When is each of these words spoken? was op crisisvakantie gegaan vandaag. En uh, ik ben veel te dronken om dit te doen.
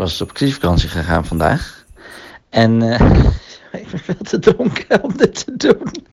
was 0.00 0.20
op 0.20 0.32
crisisvakantie 0.32 0.88
gegaan 0.88 1.26
vandaag. 1.26 1.84
En 2.48 2.82
uh, 2.82 3.00
ik 3.82 3.90
ben 3.90 3.98
veel 3.98 4.14
te 4.22 4.38
dronken 4.38 5.02
om 5.02 5.16
dit 5.16 5.44
te 5.44 5.56
doen. 5.56 6.08